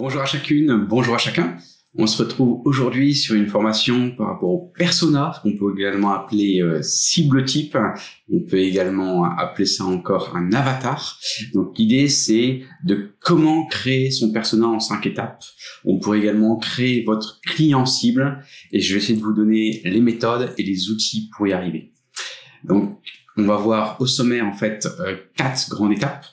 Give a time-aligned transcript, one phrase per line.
[0.00, 1.58] Bonjour à chacune, bonjour à chacun.
[1.94, 6.62] On se retrouve aujourd'hui sur une formation par rapport au persona, qu'on peut également appeler
[6.62, 7.76] euh, cible type.
[8.32, 11.18] On peut également appeler ça encore un avatar.
[11.52, 15.44] Donc l'idée c'est de comment créer son persona en cinq étapes.
[15.84, 20.00] On pourrait également créer votre client cible et je vais essayer de vous donner les
[20.00, 21.92] méthodes et les outils pour y arriver.
[22.64, 23.02] Donc
[23.36, 26.24] on va voir au sommet en fait euh, quatre grandes étapes.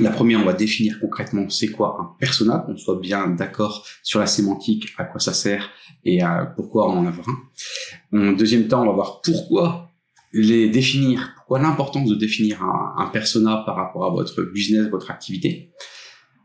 [0.00, 4.20] La première, on va définir concrètement c'est quoi un persona, qu'on soit bien d'accord sur
[4.20, 5.70] la sémantique, à quoi ça sert
[6.04, 8.28] et à pourquoi en avoir un.
[8.30, 9.90] En deuxième temps, on va voir pourquoi
[10.32, 15.10] les définir, pourquoi l'importance de définir un, un, persona par rapport à votre business, votre
[15.10, 15.70] activité.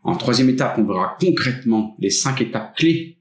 [0.03, 3.17] En troisième étape, on verra concrètement les cinq étapes clés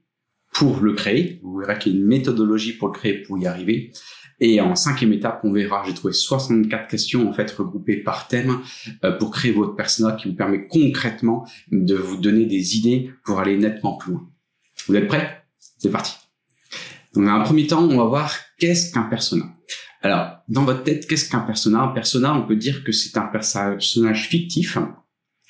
[0.53, 1.39] pour le créer.
[1.43, 3.91] Vous verrez qu'il y a une méthodologie pour le créer, pour y arriver.
[4.39, 8.59] Et en cinquième étape, on verra, j'ai trouvé 64 questions en fait regroupées par thème
[9.03, 13.39] euh, pour créer votre persona qui vous permet concrètement de vous donner des idées pour
[13.39, 14.29] aller nettement plus loin.
[14.87, 15.43] Vous êtes prêts?
[15.79, 16.13] C'est parti.
[17.13, 19.45] Donc, dans un premier temps, on va voir qu'est-ce qu'un persona?
[20.03, 21.81] Alors, dans votre tête, qu'est-ce qu'un persona?
[21.81, 24.77] Un persona, on peut dire que c'est un personnage fictif.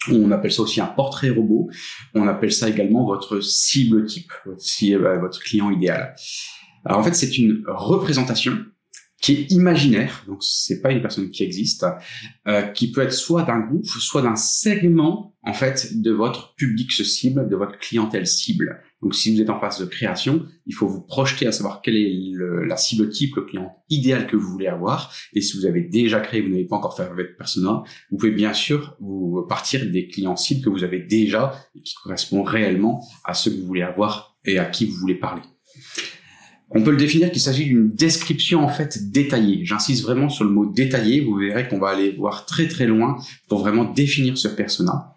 [0.10, 1.70] On appelle ça aussi un portrait robot.
[2.14, 6.16] On appelle ça également votre cible type, votre client idéal.
[6.86, 8.58] Alors en fait, c'est une représentation
[9.22, 11.86] qui est imaginaire, donc c'est pas une personne qui existe,
[12.48, 16.92] euh, qui peut être soit d'un groupe, soit d'un segment en fait de votre public
[16.92, 18.80] cible, de votre clientèle cible.
[19.02, 21.96] Donc si vous êtes en phase de création, il faut vous projeter à savoir quelle
[21.96, 22.32] est
[22.68, 25.14] la cible type, le client idéal que vous voulez avoir.
[25.34, 28.32] Et si vous avez déjà créé, vous n'avez pas encore fait avec persona, vous pouvez
[28.32, 33.04] bien sûr vous partir des clients cibles que vous avez déjà et qui correspondent réellement
[33.24, 35.42] à ceux que vous voulez avoir et à qui vous voulez parler.
[36.72, 39.66] On peut le définir qu'il s'agit d'une description en fait détaillée.
[39.66, 41.22] J'insiste vraiment sur le mot détaillé.
[41.22, 43.18] Vous verrez qu'on va aller voir très très loin
[43.48, 45.14] pour vraiment définir ce persona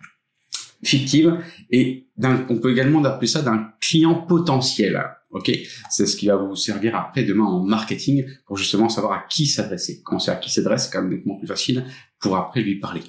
[0.82, 1.38] fictive
[1.70, 2.06] et
[2.48, 5.00] on peut également appeler ça d'un client potentiel.
[5.30, 5.50] Ok,
[5.90, 9.46] c'est ce qui va vous servir après demain en marketing pour justement savoir à qui
[9.46, 10.02] s'adresser.
[10.04, 11.84] Quand c'est à qui s'adresse, c'est quand même nettement plus facile
[12.18, 13.02] pour après lui parler.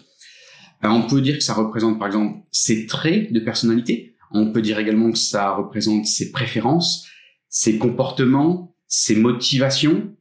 [0.82, 4.16] Alors, on peut dire que ça représente par exemple ses traits de personnalité.
[4.32, 7.08] On peut dire également que ça représente ses préférences,
[7.52, 10.16] ses comportements, ses motivations,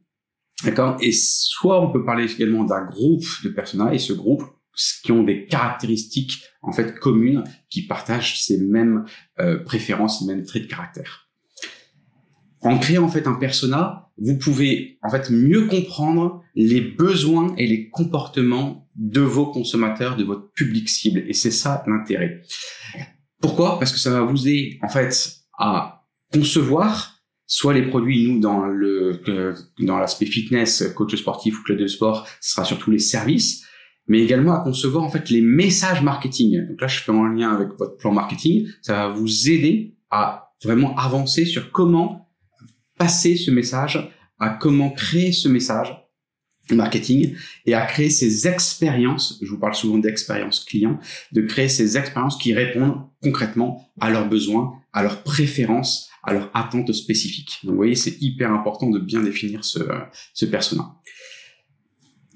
[0.63, 0.97] d'accord?
[1.01, 4.43] Et soit on peut parler également d'un groupe de personnages, et ce groupe
[5.03, 9.05] qui ont des caractéristiques en fait communes, qui partagent ces mêmes
[9.39, 11.29] euh, préférences, ces mêmes traits de caractère.
[12.61, 17.65] En créant en fait un persona, vous pouvez en fait mieux comprendre les besoins et
[17.65, 22.41] les comportements de vos consommateurs, de votre public cible, et c'est ça l'intérêt.
[23.41, 23.79] Pourquoi?
[23.79, 27.20] Parce que ça va vous aider en fait à concevoir
[27.51, 29.19] soit les produits, nous, dans le
[29.79, 33.65] dans l'aspect fitness, coach sportif ou club de sport, ce sera surtout les services,
[34.07, 36.65] mais également à concevoir en fait les messages marketing.
[36.69, 38.69] Donc là, je fais un lien avec votre plan marketing.
[38.81, 42.29] Ça va vous aider à vraiment avancer sur comment
[42.97, 44.09] passer ce message,
[44.39, 45.93] à comment créer ce message
[46.71, 47.35] marketing
[47.65, 50.99] et à créer ces expériences, je vous parle souvent d'expériences clients,
[51.33, 56.49] de créer ces expériences qui répondent concrètement à leurs besoins, à leurs préférences, à leur
[56.53, 57.59] attente spécifique.
[57.63, 59.79] Donc vous voyez, c'est hyper important de bien définir ce,
[60.33, 60.95] ce persona.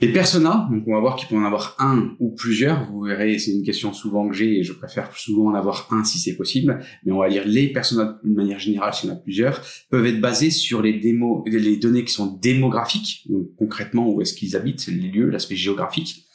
[0.02, 2.92] Les personas, donc on va voir qu'il peut en avoir un ou plusieurs.
[2.92, 6.04] Vous verrez, c'est une question souvent que j'ai et je préfère souvent en avoir un
[6.04, 6.84] si c'est possible.
[7.06, 10.06] Mais on va dire les personas d'une manière générale, s'il y en a plusieurs, peuvent
[10.06, 14.58] être basés sur les démos, les données qui sont démographiques, donc concrètement où est-ce qu'ils
[14.58, 16.26] habitent, les lieux, l'aspect géographique,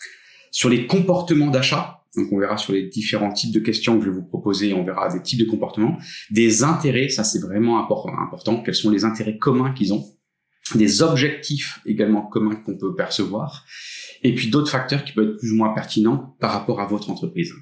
[0.50, 4.10] sur les comportements d'achat, donc on verra sur les différents types de questions que je
[4.10, 5.98] vais vous proposer, on verra des types de comportements,
[6.30, 10.04] des intérêts, ça c'est vraiment important, quels sont les intérêts communs qu'ils ont,
[10.74, 13.64] des objectifs également communs qu'on peut percevoir,
[14.22, 17.10] et puis d'autres facteurs qui peuvent être plus ou moins pertinents par rapport à votre
[17.10, 17.52] entreprise.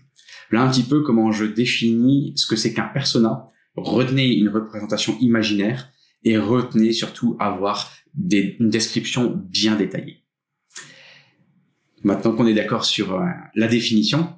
[0.51, 3.45] Là un petit peu comment je définis ce que c'est qu'un persona,
[3.77, 5.91] retenez une représentation imaginaire
[6.25, 10.25] et retenez surtout avoir une description bien détaillée.
[12.03, 13.25] Maintenant qu'on est d'accord sur euh,
[13.55, 14.38] la définition,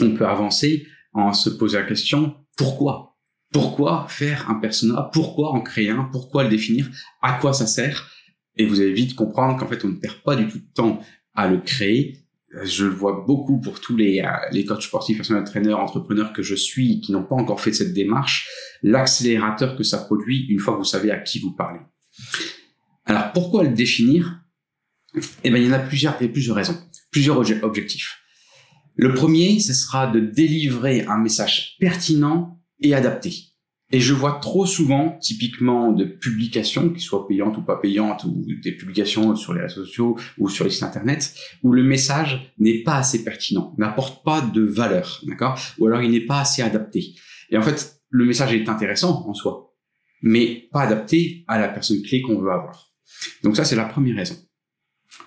[0.00, 3.16] on peut avancer en se posant la question pourquoi?
[3.52, 5.08] Pourquoi faire un persona?
[5.12, 6.04] Pourquoi en créer un?
[6.04, 6.88] Pourquoi le définir?
[7.22, 8.10] À quoi ça sert?
[8.56, 11.00] Et vous allez vite comprendre qu'en fait, on ne perd pas du tout de temps
[11.34, 12.18] à le créer.
[12.64, 16.42] je le vois beaucoup pour tous les, euh, les coachs sportifs, personnels traîneurs, entrepreneurs que
[16.42, 18.48] je suis qui n'ont pas encore fait cette démarche,
[18.82, 21.80] l'accélérateur que ça produit une fois que vous savez à qui vous parlez.
[23.06, 24.42] Alors pourquoi le définir?
[25.44, 26.76] Eh bien il y en a plusieurs, il y a plusieurs raisons,
[27.10, 28.19] plusieurs objectifs.
[29.02, 33.32] Le premier, ce sera de délivrer un message pertinent et adapté.
[33.92, 38.44] Et je vois trop souvent, typiquement, de publications, qui soient payantes ou pas payantes, ou
[38.62, 42.82] des publications sur les réseaux sociaux ou sur les sites internet, où le message n'est
[42.82, 45.58] pas assez pertinent, n'apporte pas de valeur, d'accord?
[45.78, 47.14] Ou alors il n'est pas assez adapté.
[47.48, 49.74] Et en fait, le message est intéressant en soi,
[50.20, 52.92] mais pas adapté à la personne clé qu'on veut avoir.
[53.42, 54.36] Donc ça, c'est la première raison.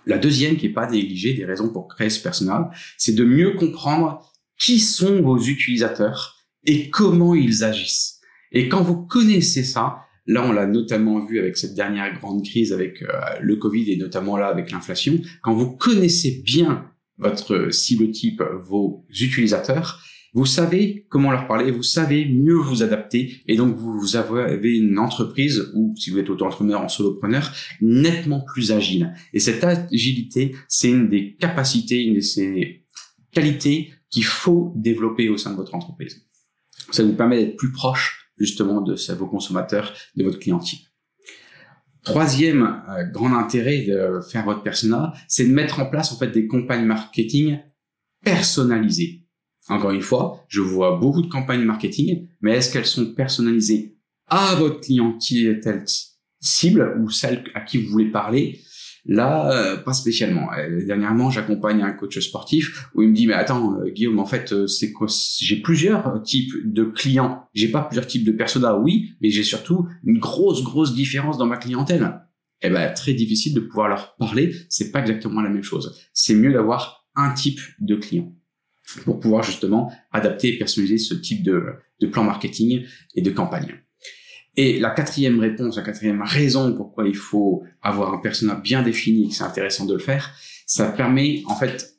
[0.06, 2.66] La deuxième, qui est pas négligée des raisons pour créer ce personnel,
[2.98, 8.20] c'est de mieux comprendre qui sont vos utilisateurs et comment ils agissent.
[8.52, 12.72] Et quand vous connaissez ça, là on l'a notamment vu avec cette dernière grande crise
[12.72, 13.08] avec euh,
[13.42, 19.06] le Covid et notamment là avec l'inflation, quand vous connaissez bien votre cible type, vos
[19.10, 20.02] utilisateurs,
[20.34, 24.98] vous savez comment leur parler, vous savez mieux vous adapter et donc vous avez une
[24.98, 27.52] entreprise ou si vous êtes auto-entrepreneur en solopreneur
[27.82, 29.14] nettement plus agile.
[29.32, 32.84] Et cette agilité, c'est une des capacités, une de ces
[33.32, 36.26] qualités qu'il faut développer au sein de votre entreprise.
[36.92, 40.88] Ça vous permet d'être plus proche justement de vos consommateurs, de votre client type.
[42.04, 46.28] Troisième euh, grand intérêt de faire votre persona, c'est de mettre en place en fait
[46.28, 47.60] des campagnes marketing
[48.24, 49.23] personnalisées.
[49.70, 54.56] Encore une fois, je vois beaucoup de campagnes marketing, mais est-ce qu'elles sont personnalisées à
[54.56, 55.86] votre clientèle
[56.42, 58.60] cible ou celle à qui vous voulez parler?
[59.06, 60.48] Là, euh, pas spécialement.
[60.54, 64.26] Euh, dernièrement, j'accompagne un coach sportif où il me dit mais attends euh, Guillaume, en
[64.26, 64.94] fait, c'est
[65.42, 67.44] J'ai plusieurs types de clients.
[67.54, 71.46] J'ai pas plusieurs types de personas, oui, mais j'ai surtout une grosse grosse différence dans
[71.46, 72.22] ma clientèle.
[72.62, 74.56] Eh ben très difficile de pouvoir leur parler.
[74.70, 76.00] C'est pas exactement la même chose.
[76.14, 78.34] C'est mieux d'avoir un type de client
[79.06, 81.64] pour pouvoir justement adapter et personnaliser ce type de,
[82.00, 82.86] de plan marketing
[83.16, 83.84] et de campagne.
[84.56, 89.30] Et la quatrième réponse, la quatrième raison pourquoi il faut avoir un persona bien défini,
[89.30, 90.36] que c'est intéressant de le faire,
[90.68, 91.98] ça permet, en fait,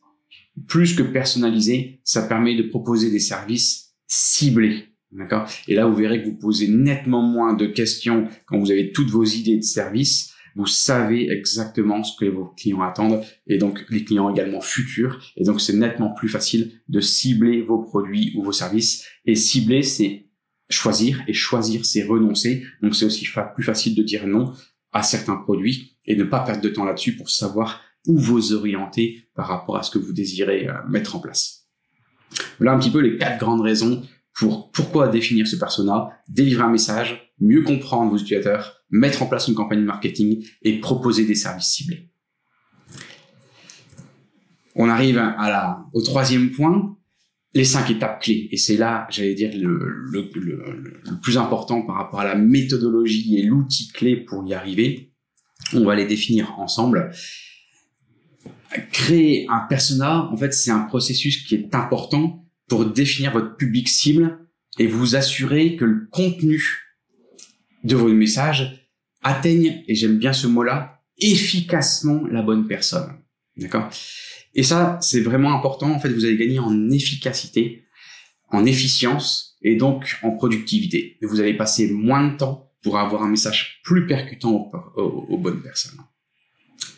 [0.69, 4.85] plus que personnaliser, ça permet de proposer des services ciblés.
[5.11, 5.49] D'accord?
[5.69, 9.11] Et là, vous verrez que vous posez nettement moins de questions quand vous avez toutes
[9.11, 10.34] vos idées de services.
[10.55, 15.21] Vous savez exactement ce que vos clients attendent et donc les clients également futurs.
[15.37, 19.05] Et donc, c'est nettement plus facile de cibler vos produits ou vos services.
[19.27, 20.25] Et cibler, c'est
[20.71, 22.65] choisir et choisir c'est renoncer.
[22.83, 24.53] Donc c'est aussi plus facile de dire non
[24.93, 29.29] à certains produits et ne pas perdre de temps là-dessus pour savoir où vous orienter
[29.35, 31.67] par rapport à ce que vous désirez euh, mettre en place.
[32.59, 34.03] Voilà un petit peu les quatre grandes raisons
[34.35, 39.49] pour pourquoi définir ce persona, délivrer un message, mieux comprendre vos utilisateurs, mettre en place
[39.49, 42.11] une campagne marketing et proposer des services ciblés.
[44.75, 46.97] On arrive à la, au troisième point,
[47.55, 48.49] les cinq étapes clés.
[48.51, 49.79] Et c'est là, j'allais dire, le,
[50.11, 55.13] le, le, plus important par rapport à la méthodologie et l'outil clé pour y arriver.
[55.73, 57.13] On va les définir ensemble.
[58.91, 63.89] Créer un persona, en fait, c'est un processus qui est important pour définir votre public
[63.89, 64.39] cible
[64.79, 66.63] et vous assurer que le contenu
[67.85, 68.89] de vos messages
[69.23, 73.19] atteigne, et j'aime bien ce mot-là, efficacement la bonne personne.
[73.57, 73.89] D'accord?
[74.55, 75.91] Et ça, c'est vraiment important.
[75.91, 77.87] En fait, vous allez gagner en efficacité,
[78.49, 81.19] en efficience et donc en productivité.
[81.23, 85.99] Vous allez passer moins de temps pour avoir un message plus percutant aux, bonnes personnes.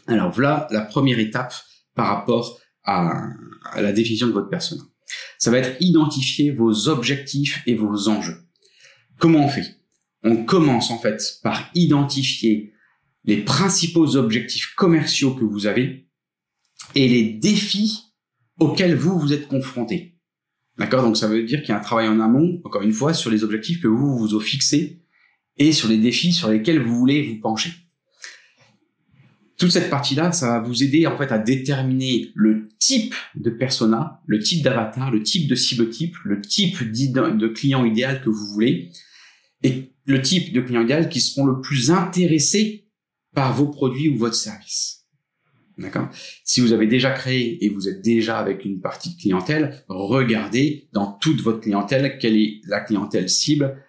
[0.06, 1.54] Alors voilà la première étape
[1.94, 3.28] par rapport à,
[3.72, 4.80] à la définition de votre personne.
[5.38, 8.38] Ça va être identifier vos objectifs et vos enjeux.
[9.18, 9.76] Comment on fait?
[10.22, 12.72] On commence en fait par identifier
[13.24, 16.08] les principaux objectifs commerciaux que vous avez
[16.94, 18.12] et les défis
[18.58, 20.18] auxquels vous vous êtes confrontés.
[20.78, 21.02] D'accord?
[21.02, 23.30] Donc ça veut dire qu'il y a un travail en amont, encore une fois, sur
[23.30, 25.02] les objectifs que vous vous avez fixés
[25.56, 27.70] et sur les défis sur lesquels vous voulez vous pencher.
[29.58, 34.20] Toute cette partie-là, ça va vous aider en fait à déterminer le type de persona,
[34.26, 38.46] le type d'avatar, le type de cible type, le type de client idéal que vous
[38.52, 38.90] voulez
[39.62, 42.88] et le type de client idéal qui seront le plus intéressés
[43.34, 45.06] par vos produits ou votre service.
[45.78, 46.08] D'accord?
[46.44, 50.88] Si vous avez déjà créé et vous êtes déjà avec une partie de clientèle, regardez
[50.92, 53.82] dans toute votre clientèle quelle est la clientèle cible.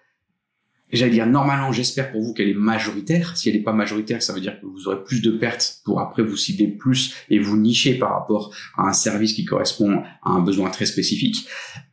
[0.90, 3.36] J'allais dire normalement, j'espère pour vous qu'elle est majoritaire.
[3.36, 6.00] Si elle n'est pas majoritaire, ça veut dire que vous aurez plus de pertes pour
[6.00, 10.30] après vous cibler plus et vous nicher par rapport à un service qui correspond à
[10.30, 11.46] un besoin très spécifique.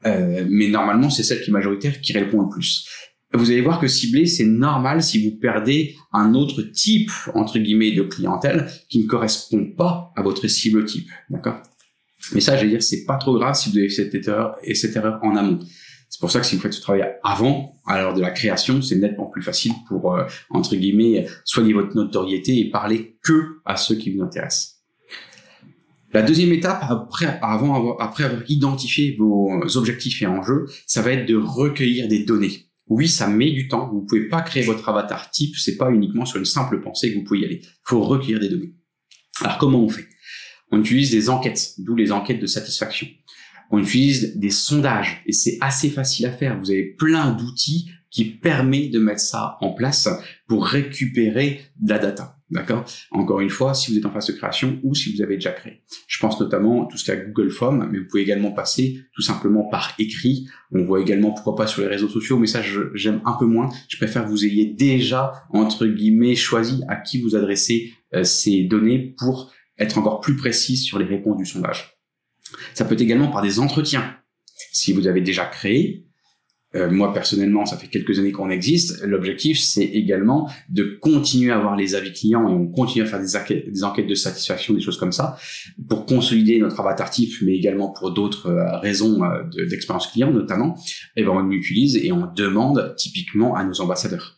[0.05, 2.87] Euh, mais normalement, c'est celle qui est majoritaire qui répond le plus
[3.35, 7.91] vous allez voir que cibler, c'est normal si vous perdez un autre type, entre guillemets,
[7.91, 11.09] de clientèle qui ne correspond pas à votre cible type.
[11.29, 11.61] D'accord?
[12.33, 14.55] Mais ça, je vais dire, c'est pas trop grave si vous avez fait cette erreur
[14.63, 15.59] et cette erreur en amont.
[16.09, 18.81] C'est pour ça que si vous faites ce travail avant, à l'heure de la création,
[18.81, 23.75] c'est nettement plus facile pour, euh, entre guillemets, soigner votre notoriété et parler que à
[23.75, 24.75] ceux qui vous intéressent.
[26.13, 28.13] La deuxième étape, après, avoir,
[28.47, 32.69] identifié vos objectifs et enjeux, ça va être de recueillir des données.
[32.88, 33.89] Oui, ça met du temps.
[33.91, 35.57] Vous pouvez pas créer votre avatar type.
[35.57, 37.59] C'est pas uniquement sur une simple pensée que vous pouvez y aller.
[37.62, 38.74] Il faut recueillir des données.
[39.41, 40.07] Alors, comment on fait?
[40.71, 43.07] On utilise des enquêtes, d'où les enquêtes de satisfaction.
[43.72, 46.60] On utilise des sondages et c'est assez facile à faire.
[46.60, 50.07] Vous avez plein d'outils qui permettent de mettre ça en place
[50.48, 52.36] pour récupérer de la data.
[52.51, 52.86] D'accord?
[53.12, 55.51] Encore une fois, si vous êtes en phase de création ou si vous avez déjà
[55.51, 55.81] créé.
[56.07, 59.01] Je pense notamment à tout ce qui est Google Form, mais vous pouvez également passer
[59.13, 60.48] tout simplement par écrit.
[60.72, 62.62] On voit également pourquoi pas sur les réseaux sociaux, mais ça
[62.93, 63.69] j'aime un peu moins.
[63.89, 68.63] Je préfère que vous ayez déjà entre guillemets choisi à qui vous adressez euh, ces
[68.63, 71.94] données pour être encore plus précis sur les réponses du sondage.
[72.74, 74.15] Ça peut être également par des entretiens.
[74.71, 76.05] Si vous avez déjà créé,
[76.75, 79.01] euh, moi personnellement, ça fait quelques années qu'on existe.
[79.03, 83.21] L'objectif, c'est également de continuer à avoir les avis clients et on continue à faire
[83.21, 85.38] des, enquêtes, de satisfaction, des choses comme ça,
[85.88, 90.77] pour consolider notre avatar type, mais également pour d'autres euh, raisons euh, d'expérience client notamment.
[91.15, 94.38] Et ben on l'utilise et on demande typiquement à nos ambassadeurs.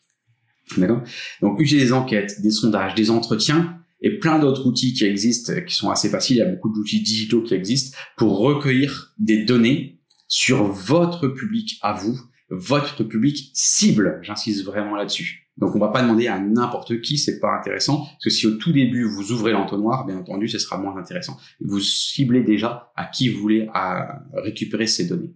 [0.77, 1.01] D'accord?
[1.41, 5.75] Donc utiliser des enquêtes, des sondages, des entretiens et plein d'autres outils qui existent, qui
[5.75, 6.37] sont assez faciles.
[6.37, 11.79] Il y a beaucoup d'outils digitaux qui existent pour recueillir des données sur votre public
[11.81, 14.19] à vous, votre public cible.
[14.21, 15.49] J'insiste vraiment là-dessus.
[15.57, 18.51] Donc on va pas demander à n'importe qui, c'est pas intéressant, parce que si au
[18.51, 21.35] tout début vous ouvrez l'entonnoir, bien entendu, ce sera moins intéressant.
[21.59, 23.67] Vous ciblez déjà à qui vous voulez
[24.33, 25.33] récupérer ces données.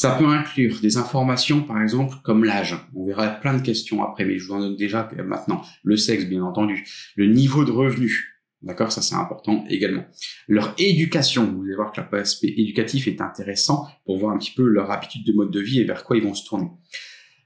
[0.00, 2.76] Ça peut inclure des informations, par exemple, comme l'âge.
[2.94, 5.60] On verra plein de questions après, mais je vous en donne déjà maintenant.
[5.82, 6.86] Le sexe, bien entendu.
[7.16, 8.38] Le niveau de revenu.
[8.62, 8.92] D'accord?
[8.92, 10.04] Ça, c'est important également.
[10.46, 14.62] Leur éducation, vous allez voir que l'aspect éducatif est intéressant pour voir un petit peu
[14.62, 16.68] leur habitude de mode de vie et vers quoi ils vont se tourner.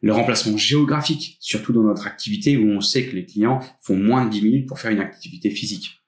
[0.03, 4.27] Le remplacement géographique, surtout dans notre activité où on sait que les clients font moins
[4.27, 6.03] de 10 minutes pour faire une activité physique.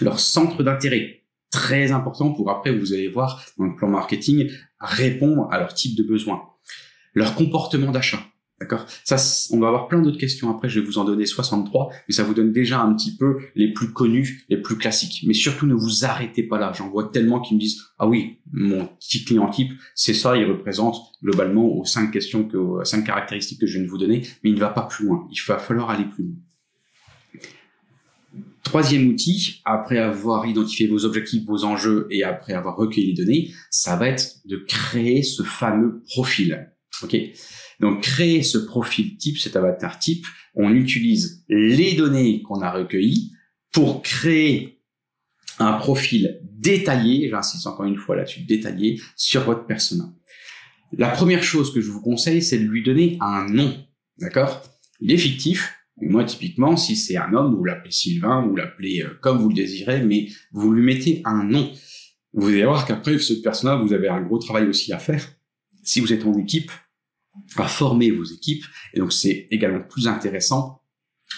[0.00, 4.50] Leur centre d'intérêt, très important pour après, vous allez voir dans le plan marketing,
[4.82, 6.42] répondre à leur type de besoin.
[7.14, 8.18] Leur comportement d'achat.
[8.60, 8.86] D'accord?
[9.02, 9.16] Ça,
[9.50, 10.68] on va avoir plein d'autres questions après.
[10.68, 13.72] Je vais vous en donner 63, mais ça vous donne déjà un petit peu les
[13.72, 15.24] plus connus, les plus classiques.
[15.26, 16.72] Mais surtout, ne vous arrêtez pas là.
[16.72, 20.36] J'en vois tellement qui me disent ah oui, mon petit client type, c'est ça.
[20.36, 23.98] Il représente globalement aux cinq questions que, aux cinq caractéristiques que je viens de vous
[23.98, 25.26] donner, mais il ne va pas plus loin.
[25.32, 26.34] Il va falloir aller plus loin.
[28.62, 33.50] Troisième outil, après avoir identifié vos objectifs, vos enjeux et après avoir recueilli les données,
[33.70, 36.70] ça va être de créer ce fameux profil.
[37.02, 37.16] Ok?
[37.80, 40.24] Donc, créer ce profil type, cet avatar type,
[40.54, 43.32] on utilise les données qu'on a recueillies
[43.72, 44.80] pour créer
[45.58, 50.04] un profil détaillé, j'insiste encore une fois là-dessus, détaillé sur votre persona.
[50.96, 53.74] La première chose que je vous conseille, c'est de lui donner un nom.
[54.18, 54.62] D'accord?
[55.00, 55.74] Il est fictif.
[56.02, 59.54] Moi, typiquement, si c'est un homme, vous l'appelez Sylvain, vous l'appelez euh, comme vous le
[59.54, 61.70] désirez, mais vous lui mettez un nom.
[62.32, 65.24] Vous allez voir qu'après, ce personnage, vous avez un gros travail aussi à faire.
[65.82, 66.70] Si vous êtes en équipe,
[67.56, 68.64] à former vos équipes.
[68.94, 70.82] Et donc, c'est également plus intéressant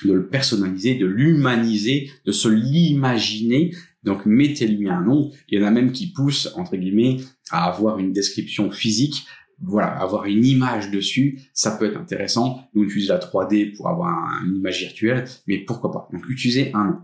[0.04, 3.74] de le personnaliser, de l'humaniser, de se l'imaginer.
[4.02, 5.30] Donc, mettez-lui un nom.
[5.48, 7.18] Il y en a même qui poussent, entre guillemets,
[7.50, 9.26] à avoir une description physique.
[9.62, 12.68] Voilà, avoir une image dessus, ça peut être intéressant.
[12.74, 16.08] Nous, on utilise la 3D pour avoir une image virtuelle, mais pourquoi pas?
[16.12, 16.98] Donc, utilisez un nom.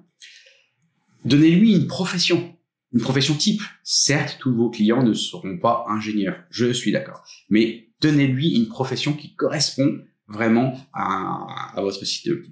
[1.25, 2.55] Donnez-lui une profession
[2.93, 3.63] une profession type.
[3.83, 7.25] Certes, tous vos clients ne seront pas ingénieurs, je suis d'accord.
[7.49, 12.43] Mais donnez-lui une profession qui correspond vraiment à, votre site de.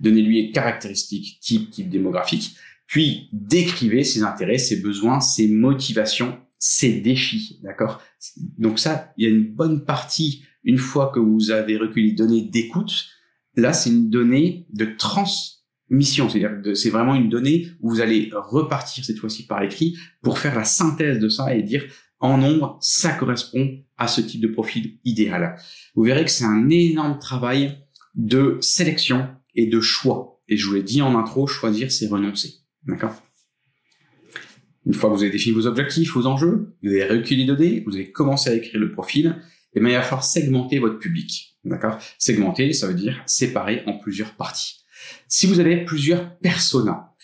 [0.00, 2.56] Donnez-lui une caractéristique, type, type démographique.
[2.86, 7.58] Puis décrivez ses intérêts, ses besoins, ses motivations, ses défis.
[7.64, 8.00] D'accord?
[8.56, 12.14] Donc ça, il y a une bonne partie, une fois que vous avez recueilli les
[12.14, 13.08] données d'écoute,
[13.56, 15.26] là, c'est une donnée de trans
[15.90, 20.38] mission, c'est-à-dire c'est vraiment une donnée où vous allez repartir cette fois-ci par écrit pour
[20.38, 21.84] faire la synthèse de ça et dire
[22.20, 25.56] en nombre, ça correspond à ce type de profil idéal.
[25.96, 27.76] Vous verrez que c'est un énorme travail
[28.14, 30.40] de sélection et de choix.
[30.46, 32.54] Et je vous l'ai dit en intro, choisir, c'est renoncer.
[32.84, 33.20] D'accord?
[34.86, 37.82] Une fois que vous avez défini vos objectifs, vos enjeux, vous avez recueilli les données,
[37.86, 39.36] vous avez commencé à écrire le profil,
[39.74, 41.56] et bien il va falloir segmenter votre public.
[41.64, 41.98] D'accord?
[42.18, 44.84] Segmenter, ça veut dire séparer en plusieurs parties.
[45.28, 47.14] Si vous avez plusieurs personas,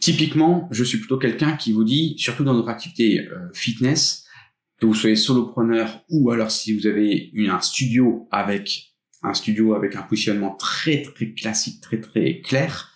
[0.00, 4.26] typiquement, je suis plutôt quelqu'un qui vous dit, surtout dans notre activité euh, fitness,
[4.78, 8.92] que vous soyez solopreneur ou alors si vous avez une, un studio avec
[9.22, 12.92] un studio avec un positionnement très très classique, très très clair,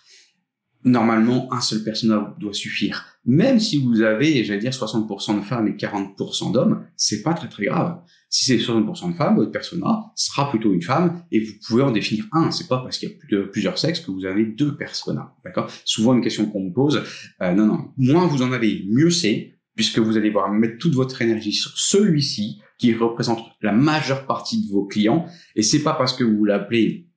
[0.83, 3.05] normalement, un seul persona doit suffire.
[3.25, 7.47] Même si vous avez, j'allais dire, 60% de femmes et 40% d'hommes, c'est pas très
[7.47, 8.01] très grave.
[8.29, 11.91] Si c'est 60% de femmes, votre persona sera plutôt une femme et vous pouvez en
[11.91, 12.49] définir un.
[12.49, 15.35] C'est pas parce qu'il y a plusieurs sexes que vous avez deux personas.
[15.43, 15.69] D'accord?
[15.85, 17.03] Souvent une question qu'on me pose.
[17.41, 17.91] Euh, non, non.
[17.97, 21.71] Moins vous en avez, mieux c'est, puisque vous allez voir mettre toute votre énergie sur
[21.75, 25.27] celui-ci qui représente la majeure partie de vos clients.
[25.55, 27.10] Et c'est pas parce que vous l'appelez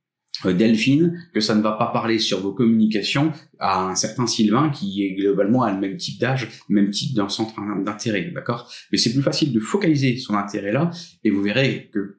[0.44, 5.04] Delphine, que ça ne va pas parler sur vos communications à un certain Sylvain qui
[5.04, 8.70] est globalement à le même type d'âge, même type d'un centre d'intérêt, d'accord?
[8.92, 10.90] Mais c'est plus facile de focaliser son intérêt là,
[11.22, 12.18] et vous verrez que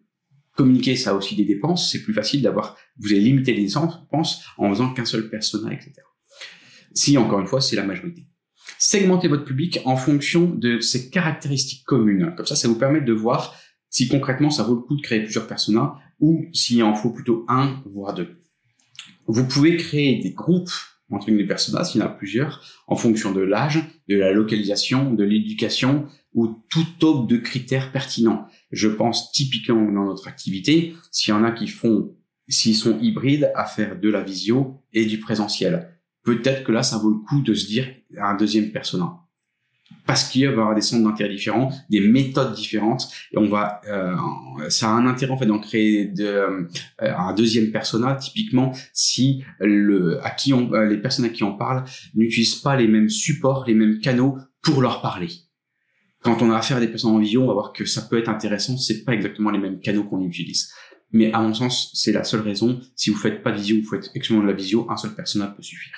[0.56, 4.44] communiquer ça a aussi des dépenses, c'est plus facile d'avoir, vous allez limiter les dépenses
[4.58, 5.92] en faisant qu'un seul persona, etc.
[6.94, 8.26] Si, encore une fois, c'est la majorité.
[8.80, 12.34] Segmentez votre public en fonction de ses caractéristiques communes.
[12.38, 13.56] Comme ça, ça vous permet de voir
[13.96, 17.46] si concrètement ça vaut le coup de créer plusieurs personas ou s'il en faut plutôt
[17.48, 18.42] un, voire deux.
[19.26, 20.70] Vous pouvez créer des groupes
[21.10, 25.14] entre les personnages, s'il y en a plusieurs, en fonction de l'âge, de la localisation,
[25.14, 28.48] de l'éducation ou tout autre de critères pertinents.
[28.70, 32.18] Je pense typiquement dans notre activité, s'il y en a qui font,
[32.50, 36.02] s'ils sont hybrides, à faire de la visio et du présentiel.
[36.24, 37.88] Peut-être que là, ça vaut le coup de se dire
[38.18, 39.25] un deuxième personnage
[40.06, 43.82] parce qu'il va y avoir des centres d'intérêt différents, des méthodes différentes, et on va,
[43.88, 44.16] euh,
[44.70, 46.68] ça a un intérêt en fait d'en créer de, euh,
[47.00, 48.16] un deuxième persona.
[48.16, 52.76] Typiquement, si le, à qui on, euh, les personnes à qui on parle n'utilisent pas
[52.76, 55.30] les mêmes supports, les mêmes canaux pour leur parler.
[56.22, 58.18] Quand on a affaire à des personnes en visio, on va voir que ça peut
[58.18, 58.78] être intéressant.
[58.78, 60.72] C'est pas exactement les mêmes canaux qu'on utilise.
[61.12, 62.80] Mais à mon sens, c'est la seule raison.
[62.96, 65.48] Si vous faites pas de visio, vous faites exclusivement de la visio, un seul persona
[65.48, 65.94] peut suffire.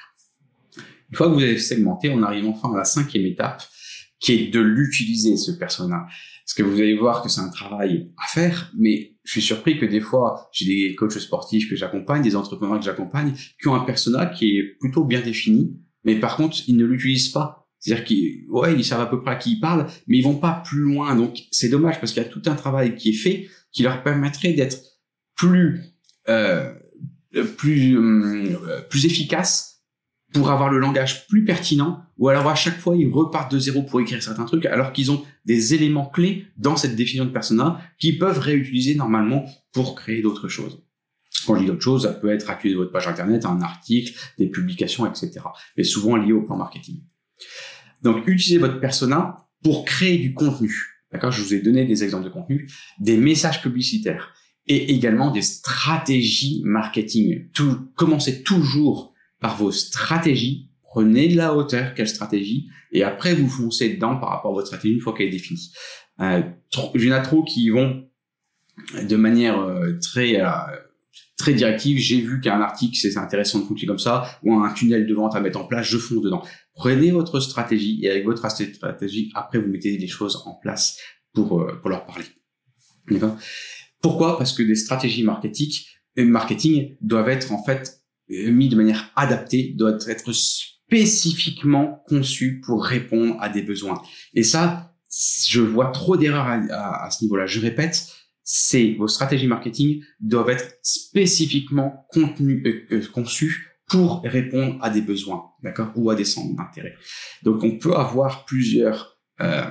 [1.10, 3.63] Une fois que vous avez segmenté, on arrive enfin à la cinquième étape,
[4.20, 6.06] qui est de l'utiliser, ce persona.
[6.46, 9.78] Parce que vous allez voir que c'est un travail à faire, mais je suis surpris
[9.78, 13.76] que des fois, j'ai des coachs sportifs que j'accompagne, des entrepreneurs que j'accompagne, qui ont
[13.76, 17.68] un persona qui est plutôt bien défini, mais par contre, ils ne l'utilisent pas.
[17.80, 20.38] C'est-à-dire qu'ils, ouais, ils savent à peu près à qui ils parlent, mais ils vont
[20.38, 21.16] pas plus loin.
[21.16, 24.02] Donc, c'est dommage parce qu'il y a tout un travail qui est fait qui leur
[24.02, 24.78] permettrait d'être
[25.36, 25.82] plus,
[26.30, 26.74] euh,
[27.58, 29.77] plus, euh, plus efficace
[30.34, 33.84] pour avoir le langage plus pertinent, ou alors à chaque fois ils repartent de zéro
[33.84, 37.80] pour écrire certains trucs, alors qu'ils ont des éléments clés dans cette définition de persona
[37.98, 40.84] qu'ils peuvent réutiliser normalement pour créer d'autres choses.
[41.46, 44.13] Quand je dis d'autres choses, ça peut être accusé de votre page internet, un article,
[44.38, 45.40] des publications, etc.
[45.78, 47.02] Mais souvent lié au plan marketing.
[48.02, 50.74] Donc utilisez votre persona pour créer du contenu.
[51.12, 51.32] D'accord?
[51.32, 54.34] Je vous ai donné des exemples de contenu, des messages publicitaires
[54.68, 57.50] et également des stratégies marketing.
[57.54, 60.69] Tout, commencez toujours par vos stratégies.
[60.84, 64.67] Prenez de la hauteur, quelle stratégie, et après vous foncez dedans par rapport à votre
[64.67, 65.71] stratégie une fois qu'elle est définie.
[66.21, 66.41] Euh,
[66.95, 68.08] il y trop qui vont
[69.02, 70.50] de manière euh, très euh,
[71.38, 71.97] très directive.
[71.97, 75.36] J'ai vu qu'un article c'est intéressant de fonctionner comme ça, ou un tunnel de vente
[75.36, 76.41] à mettre en place, je fonce dedans.
[76.73, 80.97] Prenez votre stratégie et avec votre stratégie, après vous mettez les choses en place
[81.34, 82.26] pour euh, pour leur parler.
[84.02, 84.38] Pourquoi?
[84.38, 85.71] Parce que des stratégies marketing,
[86.17, 87.97] marketing doivent être en fait
[88.30, 94.02] mis de manière adaptée, doit être spécifiquement conçu pour répondre à des besoins.
[94.34, 94.94] Et ça,
[95.48, 97.46] je vois trop d'erreurs à, ce niveau-là.
[97.46, 98.08] Je répète,
[98.44, 105.02] c'est vos stratégies marketing doivent être spécifiquement contenu, euh, euh, conçues pour répondre à des
[105.02, 106.96] besoins, d'accord, ou à des centres d'intérêt.
[107.44, 109.63] Donc, on peut avoir plusieurs euh,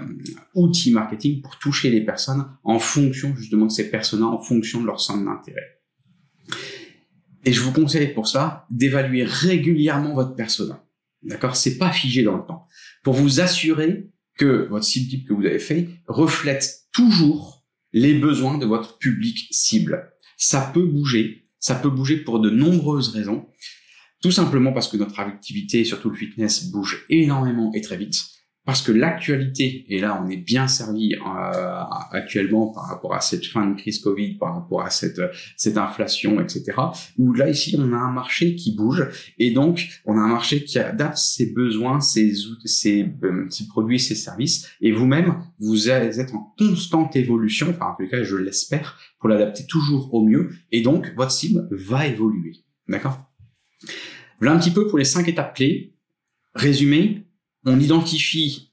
[0.54, 4.86] outils marketing pour toucher les personnes en fonction justement de ces personnes, en fonction de
[4.86, 5.75] leur centre d'intérêt.
[7.46, 10.84] Et je vous conseille pour ça d'évaluer régulièrement votre persona.
[11.22, 11.56] D'accord?
[11.56, 12.66] C'est pas figé dans le temps.
[13.04, 18.58] Pour vous assurer que votre cible type que vous avez fait reflète toujours les besoins
[18.58, 20.12] de votre public cible.
[20.36, 21.48] Ça peut bouger.
[21.60, 23.46] Ça peut bouger pour de nombreuses raisons.
[24.22, 28.35] Tout simplement parce que notre activité, surtout le fitness, bouge énormément et très vite
[28.66, 33.46] parce que l'actualité, et là on est bien servi euh, actuellement par rapport à cette
[33.46, 35.20] fin de crise Covid, par rapport à cette,
[35.56, 36.72] cette inflation, etc.,
[37.16, 39.06] où là ici on a un marché qui bouge,
[39.38, 44.00] et donc on a un marché qui adapte ses besoins, ses, ses, euh, ses produits,
[44.00, 48.98] ses services, et vous-même, vous êtes en constante évolution, enfin en tout cas je l'espère,
[49.20, 52.64] pour l'adapter toujours au mieux, et donc votre cible va évoluer.
[52.88, 53.30] D'accord?
[54.40, 55.94] Voilà un petit peu pour les cinq étapes clés.
[56.54, 57.26] Résumé,
[57.66, 58.72] on identifie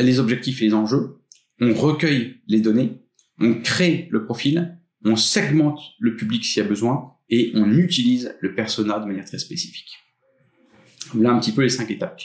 [0.00, 1.16] les objectifs et les enjeux,
[1.60, 3.00] on recueille les données,
[3.40, 8.34] on crée le profil, on segmente le public s'il y a besoin et on utilise
[8.40, 9.96] le persona de manière très spécifique.
[11.12, 12.20] Voilà un petit peu les cinq étapes.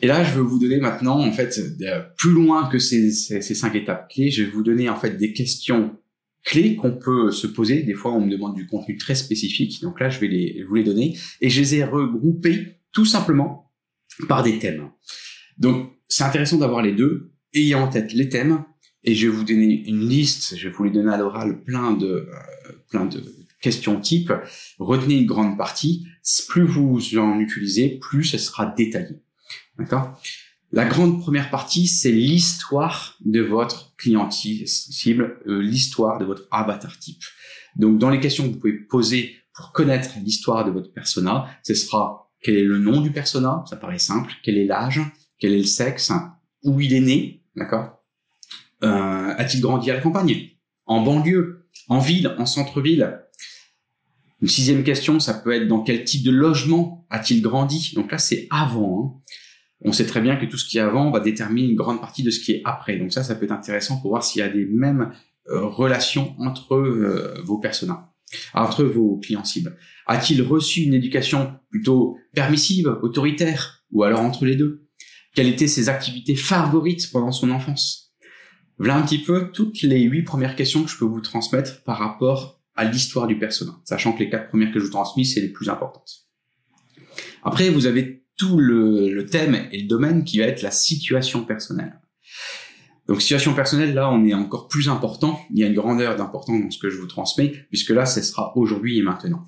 [0.00, 1.58] Et là, je vais vous donner maintenant, en fait,
[2.16, 5.32] plus loin que ces, ces, cinq étapes clés, je vais vous donner en fait des
[5.32, 5.96] questions
[6.44, 7.82] clés qu'on peut se poser.
[7.82, 9.80] Des fois, on me demande du contenu très spécifique.
[9.80, 11.16] Donc là, je vais les, vous les donner.
[11.40, 13.63] Et je les ai regroupés tout simplement
[14.28, 14.90] par des thèmes.
[15.58, 17.32] Donc, c'est intéressant d'avoir les deux.
[17.52, 18.64] Ayez en tête les thèmes.
[19.04, 20.56] Et je vais vous donner une liste.
[20.56, 23.22] Je vais vous les donner à l'oral plein de, euh, plein de
[23.60, 24.32] questions type.
[24.78, 26.06] Retenez une grande partie.
[26.48, 29.20] Plus vous en utilisez, plus ce sera détaillé.
[29.78, 30.18] D'accord?
[30.72, 36.98] La grande première partie, c'est l'histoire de votre client cible, euh, l'histoire de votre avatar
[36.98, 37.22] type.
[37.76, 41.74] Donc, dans les questions que vous pouvez poser pour connaître l'histoire de votre persona, ce
[41.74, 45.00] sera quel est le nom du persona, ça paraît simple, quel est l'âge,
[45.38, 46.12] quel est le sexe,
[46.62, 48.04] où il est né, d'accord?
[48.84, 50.50] Euh, A-t-il grandi à la campagne?
[50.84, 51.66] En banlieue?
[51.88, 52.34] En ville?
[52.38, 53.18] En centre-ville?
[54.42, 57.92] Une sixième question, ça peut être dans quel type de logement a-t-il grandi?
[57.94, 59.00] Donc là, c'est avant.
[59.02, 59.34] Hein.
[59.86, 62.22] On sait très bien que tout ce qui est avant va déterminer une grande partie
[62.22, 62.98] de ce qui est après.
[62.98, 65.12] Donc ça, ça peut être intéressant pour voir s'il y a des mêmes
[65.48, 68.13] euh, relations entre euh, vos personas,
[68.54, 69.76] entre vos clients cibles.
[70.06, 74.86] A-t-il reçu une éducation plutôt permissive, autoritaire, ou alors entre les deux?
[75.34, 78.12] Quelles étaient ses activités favorites pendant son enfance?
[78.78, 81.98] Voilà un petit peu toutes les huit premières questions que je peux vous transmettre par
[81.98, 85.40] rapport à l'histoire du persona, sachant que les quatre premières que je vous transmets, c'est
[85.40, 86.26] les plus importantes.
[87.44, 92.00] Après, vous avez tout le, thème et le domaine qui va être la situation personnelle.
[93.08, 95.38] Donc situation personnelle, là, on est encore plus important.
[95.50, 98.22] Il y a une grandeur d'importance dans ce que je vous transmets, puisque là, ce
[98.22, 99.44] sera aujourd'hui et maintenant.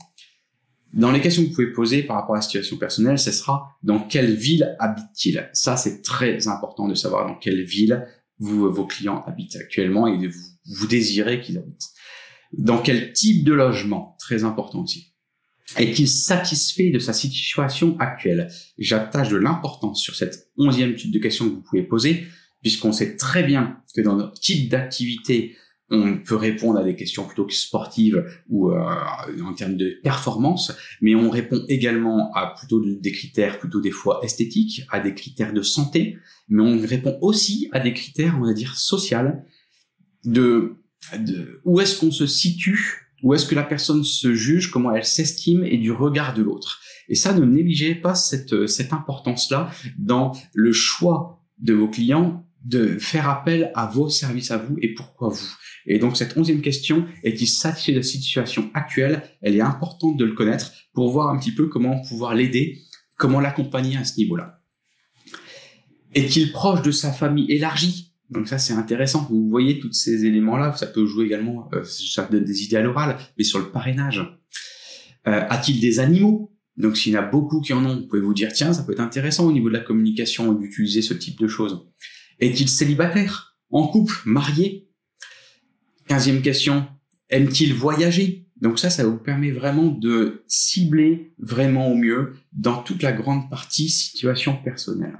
[0.92, 3.76] Dans les questions que vous pouvez poser par rapport à la situation personnelle, ce sera
[3.82, 5.48] dans quelle ville habite-t-il?
[5.52, 8.06] Ça, c'est très important de savoir dans quelle ville
[8.38, 10.40] vous, vos clients habitent actuellement et vous,
[10.74, 11.88] vous désirez qu'ils habitent.
[12.52, 14.16] Dans quel type de logement?
[14.18, 15.14] Très important aussi.
[15.76, 18.48] Est-il satisfait de sa situation actuelle?
[18.78, 22.26] J'attache de l'importance sur cette onzième type de question que vous pouvez poser,
[22.66, 25.56] puisqu'on sait très bien que dans notre type d'activité,
[25.88, 28.82] on peut répondre à des questions plutôt sportives ou euh,
[29.44, 34.18] en termes de performance, mais on répond également à plutôt des critères plutôt des fois
[34.24, 38.52] esthétiques, à des critères de santé, mais on répond aussi à des critères, on va
[38.52, 39.18] dire, sociaux,
[40.24, 40.74] de,
[41.16, 45.04] de où est-ce qu'on se situe où est-ce que la personne se juge, comment elle
[45.04, 46.80] s'estime et du regard de l'autre.
[47.08, 52.98] Et ça, ne négligez pas cette, cette importance-là dans le choix de vos clients de
[52.98, 55.56] faire appel à vos services à vous et pourquoi vous.
[55.86, 60.24] Et donc cette onzième question est-il satisfait de la situation actuelle Elle est importante de
[60.24, 62.80] le connaître pour voir un petit peu comment pouvoir l'aider,
[63.16, 64.60] comment l'accompagner à ce niveau-là.
[66.12, 68.14] Est-il proche de sa famille élargie?
[68.30, 69.28] Donc ça c'est intéressant.
[69.30, 70.74] Vous voyez tous ces éléments-là.
[70.76, 71.68] Ça peut jouer également.
[71.72, 74.18] Euh, ça donne des idées à l'oral, mais sur le parrainage.
[75.28, 76.52] Euh, A-t-il des animaux?
[76.76, 78.82] Donc s'il y en a beaucoup qui en ont, vous pouvez vous dire tiens ça
[78.82, 81.86] peut être intéressant au niveau de la communication d'utiliser ce type de choses.
[82.40, 84.88] Est-il célibataire, en couple, marié?
[86.08, 86.86] Quinzième question.
[87.30, 88.46] Aime-t-il voyager?
[88.60, 93.50] Donc ça, ça vous permet vraiment de cibler vraiment au mieux dans toute la grande
[93.50, 95.18] partie situation personnelle.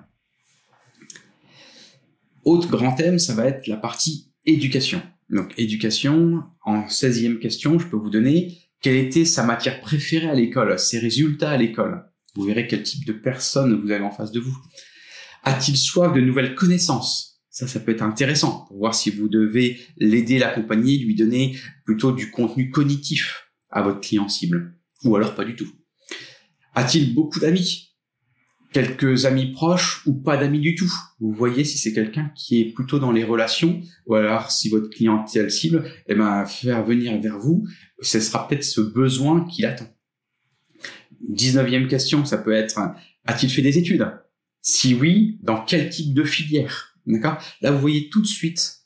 [2.44, 5.02] Autre grand thème, ça va être la partie éducation.
[5.28, 10.34] Donc éducation, en 16e question, je peux vous donner quelle était sa matière préférée à
[10.34, 12.04] l'école, ses résultats à l'école?
[12.36, 14.56] Vous verrez quel type de personne vous avez en face de vous.
[15.46, 17.40] A-t-il soif de nouvelles connaissances?
[17.50, 22.10] Ça, ça peut être intéressant pour voir si vous devez l'aider, l'accompagner, lui donner plutôt
[22.10, 24.74] du contenu cognitif à votre client cible.
[25.04, 25.68] Ou alors pas du tout.
[26.74, 27.94] A-t-il beaucoup d'amis?
[28.72, 30.92] Quelques amis proches ou pas d'amis du tout?
[31.20, 34.90] Vous voyez si c'est quelqu'un qui est plutôt dans les relations, ou alors si votre
[34.90, 37.64] clientèle cible, eh ben, faire venir vers vous,
[38.02, 39.88] ce sera peut-être ce besoin qu'il attend.
[41.30, 42.80] 19e question, ça peut être,
[43.24, 44.06] a-t-il fait des études?
[44.68, 46.98] Si oui, dans quel type de filière?
[47.06, 47.38] D'accord?
[47.60, 48.80] Là, vous voyez tout de suite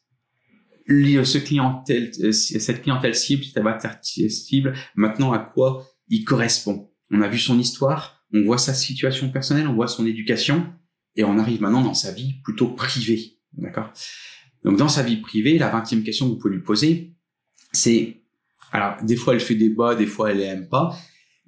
[0.86, 6.90] ce clientèle, cette clientèle cible, cette avatar cible, maintenant à quoi il correspond?
[7.10, 10.70] On a vu son histoire, on voit sa situation personnelle, on voit son éducation,
[11.16, 13.38] et on arrive maintenant dans sa vie plutôt privée.
[13.54, 13.90] D'accord?
[14.64, 17.14] Donc dans sa vie privée, la vingtième question que vous pouvez lui poser,
[17.72, 18.22] c'est,
[18.70, 20.94] alors des fois elle fait des bas, des fois elle aime pas,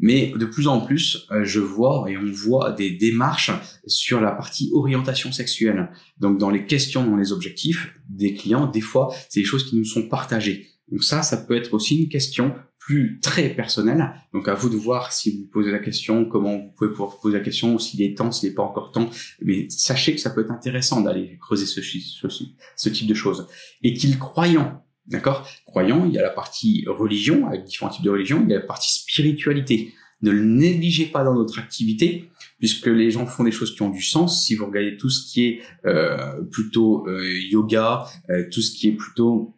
[0.03, 3.53] mais de plus en plus, euh, je vois et on voit des démarches
[3.87, 5.91] sur la partie orientation sexuelle.
[6.19, 9.77] Donc dans les questions, dans les objectifs des clients, des fois, c'est des choses qui
[9.77, 10.67] nous sont partagées.
[10.91, 14.13] Donc ça, ça peut être aussi une question plus très personnel.
[14.33, 17.39] Donc à vous de voir si vous posez la question, comment vous pouvez pouvoir poser
[17.39, 19.09] la question, s'il est temps, s'il n'est pas encore temps.
[19.41, 23.47] Mais sachez que ça peut être intéressant d'aller creuser ce, ce, type de choses.
[23.85, 28.43] Est-il croyant D'accord Croyant, il y a la partie religion, avec différents types de religion,
[28.45, 29.93] il y a la partie spiritualité.
[30.23, 33.91] Ne le négligez pas dans notre activité, puisque les gens font des choses qui ont
[33.91, 34.47] du sens.
[34.47, 38.89] Si vous regardez tout ce qui est euh, plutôt euh, yoga, euh, tout ce qui
[38.89, 39.57] est plutôt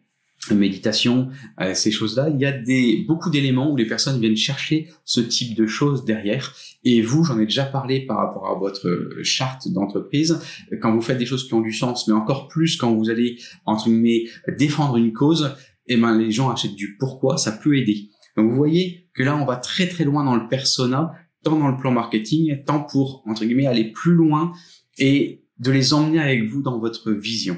[0.53, 1.29] méditation,
[1.59, 5.21] euh, ces choses-là, il y a des beaucoup d'éléments où les personnes viennent chercher ce
[5.21, 6.55] type de choses derrière.
[6.83, 8.87] Et vous, j'en ai déjà parlé par rapport à votre
[9.23, 10.39] charte d'entreprise,
[10.81, 13.37] quand vous faites des choses qui ont du sens, mais encore plus quand vous allez
[13.65, 14.25] entre guillemets
[14.57, 15.55] défendre une cause,
[15.87, 18.09] eh ben les gens achètent du pourquoi, ça peut aider.
[18.37, 21.69] Donc vous voyez que là on va très très loin dans le persona, tant dans
[21.69, 24.51] le plan marketing, tant pour entre guillemets aller plus loin
[24.97, 27.57] et de les emmener avec vous dans votre vision.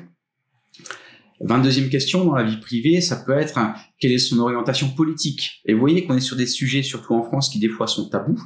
[1.41, 3.59] 22e question, dans la vie privée, ça peut être
[3.99, 5.61] quelle est son orientation politique?
[5.65, 8.09] Et vous voyez qu'on est sur des sujets, surtout en France, qui des fois sont
[8.09, 8.41] tabous.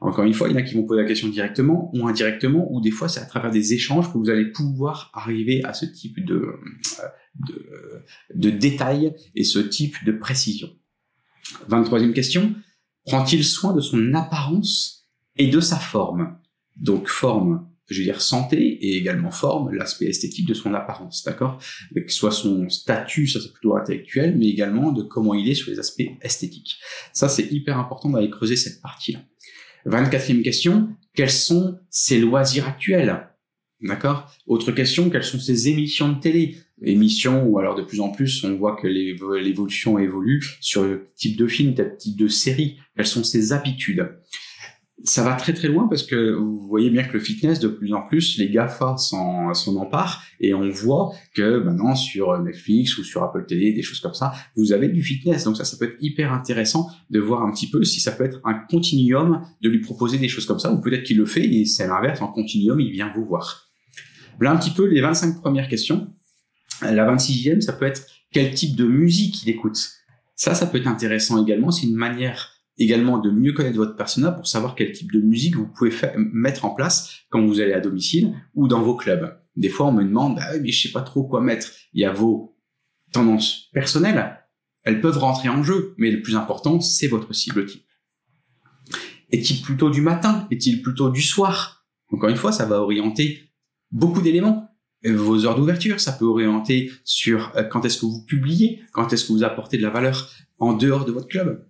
[0.00, 2.68] Encore une fois, il y en a qui vont poser la question directement ou indirectement,
[2.70, 5.86] ou des fois c'est à travers des échanges que vous allez pouvoir arriver à ce
[5.86, 6.52] type de,
[7.48, 10.68] de, de détails et ce type de précision.
[11.68, 12.54] 23e question,
[13.06, 16.38] prend-il soin de son apparence et de sa forme?
[16.76, 21.58] Donc forme je veux dire santé et également forme l'aspect esthétique de son apparence, d'accord?
[21.94, 25.70] Que soit son statut, ça c'est plutôt intellectuel, mais également de comment il est sur
[25.70, 26.78] les aspects esthétiques.
[27.12, 29.20] Ça c'est hyper important d'aller creuser cette partie-là.
[29.86, 33.28] 24e question, quels sont ses loisirs actuels?
[33.80, 34.30] D'accord?
[34.46, 36.56] Autre question, quelles sont ses émissions de télé?
[36.82, 41.36] Émissions ou alors de plus en plus, on voit que l'évolution évolue sur le type
[41.36, 42.78] de film, type de série.
[42.96, 44.08] Quelles sont ses habitudes?
[45.04, 47.92] Ça va très très loin parce que vous voyez bien que le fitness, de plus
[47.92, 53.22] en plus, les GAFA s'en, emparent et on voit que maintenant sur Netflix ou sur
[53.22, 55.44] Apple TV, des choses comme ça, vous avez du fitness.
[55.44, 58.24] Donc ça, ça peut être hyper intéressant de voir un petit peu si ça peut
[58.24, 61.44] être un continuum de lui proposer des choses comme ça ou peut-être qu'il le fait
[61.44, 63.68] et c'est l'inverse, en continuum, il vient vous voir.
[64.38, 66.08] Voilà un petit peu les 25 premières questions.
[66.82, 69.78] La 26e, ça peut être quel type de musique il écoute.
[70.36, 71.70] Ça, ça peut être intéressant également.
[71.70, 75.56] C'est une manière également de mieux connaître votre persona pour savoir quel type de musique
[75.56, 79.36] vous pouvez mettre en place quand vous allez à domicile ou dans vos clubs.
[79.56, 81.68] Des fois, on me demande, bah mais je sais pas trop quoi mettre.
[81.92, 82.56] Il y a vos
[83.12, 84.38] tendances personnelles,
[84.84, 87.84] elles peuvent rentrer en jeu, mais le plus important, c'est votre cible type.
[89.30, 90.46] Est-il plutôt du matin?
[90.50, 91.86] Est-il plutôt du soir?
[92.10, 93.50] Encore une fois, ça va orienter
[93.90, 94.68] beaucoup d'éléments.
[95.04, 99.26] Vos heures d'ouverture, ça peut orienter sur euh, quand est-ce que vous publiez, quand est-ce
[99.26, 101.68] que vous apportez de la valeur en dehors de votre club?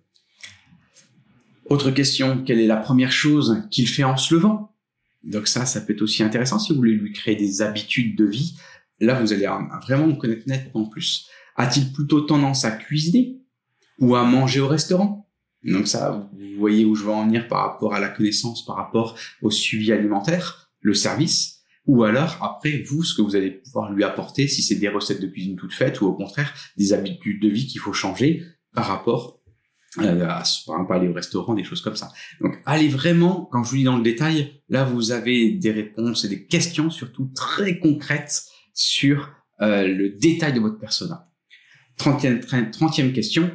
[1.69, 4.75] Autre question, quelle est la première chose qu'il fait en se levant?
[5.23, 8.25] Donc ça, ça peut être aussi intéressant si vous voulez lui créer des habitudes de
[8.25, 8.55] vie.
[8.99, 9.47] Là, vous allez
[9.83, 11.29] vraiment vous connaître nettement plus.
[11.55, 13.37] A-t-il plutôt tendance à cuisiner
[13.99, 15.29] ou à manger au restaurant?
[15.63, 18.77] Donc ça, vous voyez où je veux en venir par rapport à la connaissance, par
[18.77, 21.59] rapport au suivi alimentaire, le service.
[21.85, 25.21] Ou alors, après, vous, ce que vous allez pouvoir lui apporter, si c'est des recettes
[25.21, 28.87] de cuisine toutes faites, ou au contraire, des habitudes de vie qu'il faut changer par
[28.87, 29.38] rapport
[29.97, 32.11] euh, à, par exemple aller au restaurant, des choses comme ça.
[32.41, 36.25] Donc allez vraiment, quand je vous dis dans le détail, là vous avez des réponses
[36.25, 41.27] et des questions surtout très concrètes sur euh, le détail de votre persona.
[41.97, 43.51] 30e, question,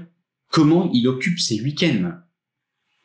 [0.51, 2.12] comment il occupe ses week-ends?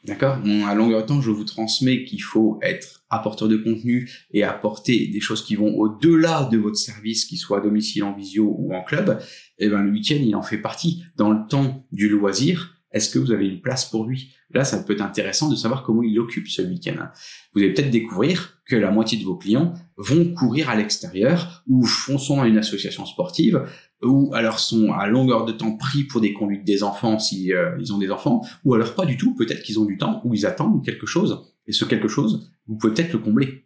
[0.05, 0.37] D'accord?
[0.65, 5.07] À longueur de temps, je vous transmets qu'il faut être apporteur de contenu et apporter
[5.07, 8.73] des choses qui vont au-delà de votre service, qu'il soit à domicile, en visio ou
[8.73, 9.19] en club.
[9.57, 11.03] Et eh ben le week-end, il en fait partie.
[11.15, 14.33] Dans le temps du loisir, est-ce que vous avez une place pour lui?
[14.51, 17.09] Là, ça peut être intéressant de savoir comment il occupe ce week-end.
[17.53, 21.85] Vous allez peut-être découvrir que la moitié de vos clients vont courir à l'extérieur ou
[21.85, 23.63] font son dans une association sportive
[24.01, 27.77] ou alors sont à longueur de temps pris pour des conduites des enfants si euh,
[27.79, 30.33] ils ont des enfants ou alors pas du tout, peut-être qu'ils ont du temps ou
[30.33, 31.45] ils attendent quelque chose.
[31.67, 33.65] Et ce quelque chose, vous pouvez peut-être le combler.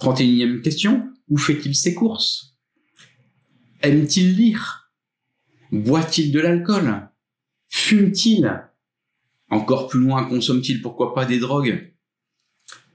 [0.00, 2.56] 31e question, où fait-il ses courses?
[3.82, 4.92] Aime-t-il lire?
[5.72, 7.08] Boit-il de l'alcool?
[7.76, 8.62] Fume-t-il?
[9.50, 11.92] Encore plus loin, consomme-t-il pourquoi pas des drogues?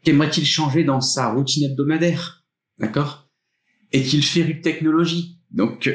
[0.03, 2.45] Qu'aimerait-il changer dans sa routine hebdomadaire?
[2.79, 3.29] D'accord?
[3.91, 5.37] Est-il féru de technologie?
[5.51, 5.93] Donc,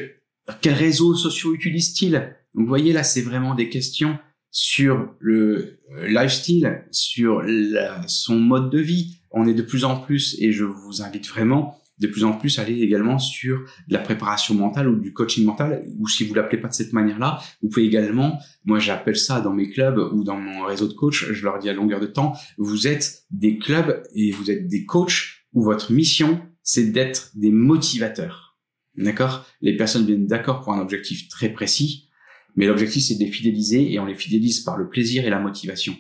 [0.61, 2.37] quels réseaux sociaux utilise-t-il?
[2.53, 4.19] Vous voyez, là, c'est vraiment des questions
[4.51, 7.43] sur le euh, lifestyle, sur
[8.07, 9.17] son mode de vie.
[9.31, 12.59] On est de plus en plus, et je vous invite vraiment de plus en plus
[12.59, 16.61] aller également sur de la préparation mentale ou du coaching mental, ou si vous l'appelez
[16.61, 20.37] pas de cette manière-là, vous pouvez également, moi j'appelle ça dans mes clubs ou dans
[20.37, 24.03] mon réseau de coach, je leur dis à longueur de temps, vous êtes des clubs
[24.15, 28.57] et vous êtes des coachs où votre mission c'est d'être des motivateurs.
[28.97, 29.45] D'accord?
[29.61, 32.09] Les personnes viennent d'accord pour un objectif très précis,
[32.57, 35.41] mais l'objectif c'est de les fidéliser et on les fidélise par le plaisir et la
[35.41, 35.95] motivation.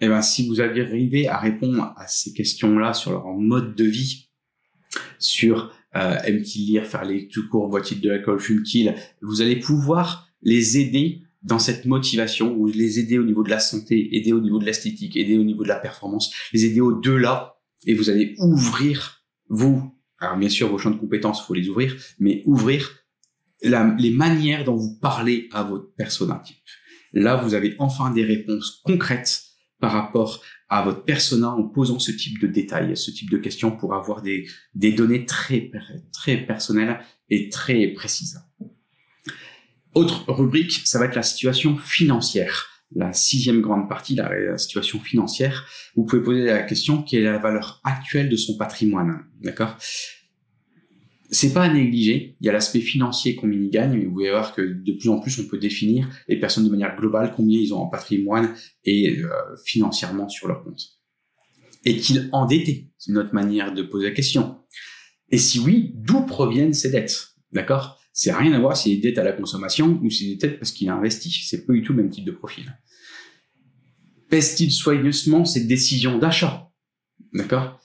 [0.00, 4.28] Eh ben si vous arrivé à répondre à ces questions-là sur leur mode de vie,
[5.18, 10.78] sur euh, lire, faire les tout courts, boîtier de l'alcool, fume-t-il, vous allez pouvoir les
[10.78, 14.58] aider dans cette motivation, ou les aider au niveau de la santé, aider au niveau
[14.58, 19.24] de l'esthétique, aider au niveau de la performance, les aider au-delà, et vous allez ouvrir,
[19.48, 23.04] vous, alors bien sûr vos champs de compétences, faut les ouvrir, mais ouvrir
[23.62, 26.56] les manières dont vous parlez à votre persona type.
[27.12, 29.42] Là, vous avez enfin des réponses concrètes
[29.80, 30.42] par rapport
[30.72, 34.22] à votre persona en posant ce type de détails, ce type de questions pour avoir
[34.22, 35.70] des, des données très,
[36.14, 38.40] très personnelles et très précises.
[39.94, 42.70] Autre rubrique, ça va être la situation financière.
[42.94, 45.66] La sixième grande partie, la, situation financière.
[45.94, 49.76] Vous pouvez poser la question quelle est la valeur actuelle de son patrimoine, d'accord?
[51.32, 52.36] C'est pas à négliger.
[52.40, 55.08] Il y a l'aspect financier combien ils gagnent, mais vous pouvez voir que de plus
[55.08, 58.54] en plus on peut définir les personnes de manière globale combien ils ont en patrimoine
[58.84, 59.30] et euh,
[59.64, 60.80] financièrement sur leur compte.
[61.84, 62.90] Est-il endetté?
[62.98, 64.58] C'est notre manière de poser la question.
[65.30, 67.30] Et si oui, d'où proviennent ces dettes?
[67.50, 67.98] D'accord?
[68.12, 70.36] C'est rien à voir si c'est des dettes à la consommation ou si c'est des
[70.36, 71.30] dettes parce qu'il a investi.
[71.48, 72.78] C'est pas du tout le même type de profil.
[74.28, 76.70] Pèse-t-il soigneusement ses décisions d'achat?
[77.32, 77.80] D'accord?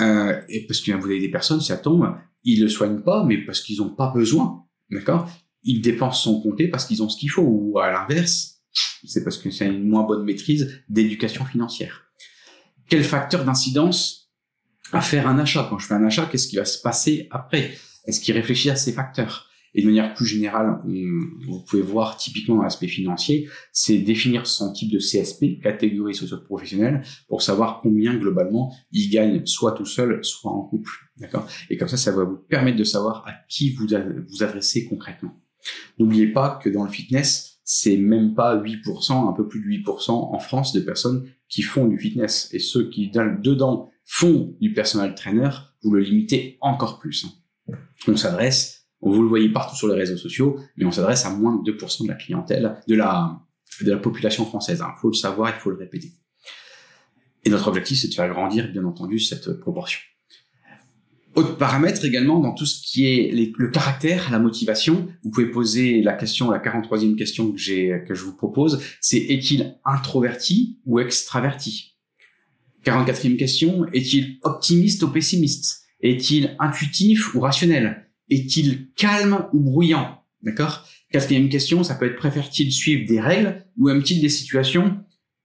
[0.00, 3.38] Euh, Et parce que vous avez des personnes, ça tombe, ils le soignent pas, mais
[3.38, 5.30] parce qu'ils n'ont pas besoin, d'accord?
[5.62, 8.62] Ils dépensent son compté parce qu'ils ont ce qu'il faut, ou à l'inverse,
[9.04, 12.02] c'est parce que c'est une moins bonne maîtrise d'éducation financière.
[12.88, 14.32] Quel facteur d'incidence
[14.92, 15.66] à faire un achat?
[15.70, 17.76] Quand je fais un achat, qu'est-ce qui va se passer après?
[18.06, 19.48] Est-ce qu'il réfléchit à ces facteurs?
[19.74, 24.92] Et de manière plus générale, vous pouvez voir typiquement l'aspect financier, c'est définir son type
[24.92, 30.62] de CSP, catégorie socio-professionnelle, pour savoir combien globalement il gagne, soit tout seul, soit en
[30.62, 30.90] couple.
[31.16, 31.46] D'accord?
[31.70, 35.40] Et comme ça, ça va vous permettre de savoir à qui vous vous adressez concrètement.
[35.98, 40.10] N'oubliez pas que dans le fitness, c'est même pas 8%, un peu plus de 8%
[40.10, 42.48] en France de personnes qui font du fitness.
[42.52, 45.48] Et ceux qui dedans font du personal trainer,
[45.82, 47.26] vous le limitez encore plus.
[48.06, 51.60] On s'adresse vous le voyez partout sur les réseaux sociaux, mais on s'adresse à moins
[51.62, 53.40] de 2% de la clientèle, de la,
[53.82, 54.82] de la population française.
[54.82, 56.12] Il faut le savoir, il faut le répéter.
[57.44, 60.00] Et notre objectif, c'est de faire grandir, bien entendu, cette proportion.
[61.34, 65.08] Autre paramètre également dans tout ce qui est le caractère, la motivation.
[65.24, 69.18] Vous pouvez poser la question, la 43e question que j'ai, que je vous propose, c'est
[69.18, 71.96] est-il introverti ou extraverti?
[72.84, 75.82] 44e question, est-il optimiste ou pessimiste?
[76.00, 78.08] Est-il intuitif ou rationnel?
[78.30, 80.86] Est-il calme ou bruyant D'accord?
[81.10, 84.98] Quatrième question, ça peut être préfère-t-il suivre des règles ou aime-t-il des situations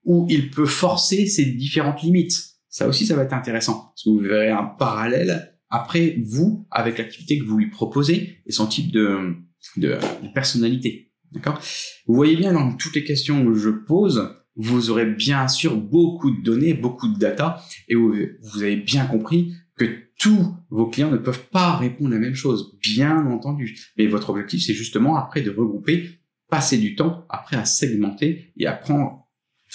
[0.04, 2.50] où il peut forcer ses différentes limites?
[2.68, 3.92] Ça aussi, ça va être intéressant.
[3.92, 8.52] Parce que vous verrez un parallèle après vous avec l'activité que vous lui proposez et
[8.52, 9.34] son type de,
[9.76, 9.98] de,
[10.34, 11.12] personnalité.
[11.32, 11.60] D'accord?
[12.06, 16.30] Vous voyez bien dans toutes les questions que je pose, vous aurez bien sûr beaucoup
[16.30, 18.14] de données, beaucoup de data, et vous
[18.56, 23.24] avez bien compris que tous vos clients ne peuvent pas répondre la même chose, bien
[23.26, 23.78] entendu.
[23.96, 28.66] Mais votre objectif, c'est justement après de regrouper, passer du temps après à segmenter et
[28.66, 29.26] à prendre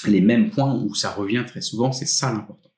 [0.06, 1.91] les mêmes points où ça revient très souvent.
[1.91, 2.70] C'est ça l'important.